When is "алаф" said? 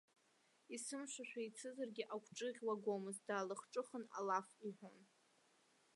4.17-4.47